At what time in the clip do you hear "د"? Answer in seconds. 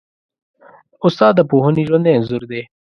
1.37-1.41